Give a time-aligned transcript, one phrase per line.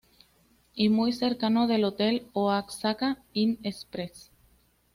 [0.73, 4.31] Y muy cercano del Hotel Oaxaca Inn Express.